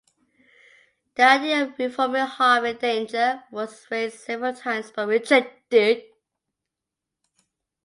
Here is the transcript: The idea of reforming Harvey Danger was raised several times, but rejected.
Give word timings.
The 1.13 1.21
idea 1.23 1.61
of 1.61 1.77
reforming 1.77 2.23
Harvey 2.25 2.73
Danger 2.73 3.43
was 3.51 3.85
raised 3.91 4.17
several 4.17 4.51
times, 4.55 4.89
but 4.95 5.07
rejected. 5.07 6.01